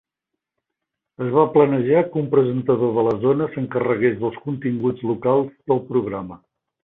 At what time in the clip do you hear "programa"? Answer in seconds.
5.93-6.41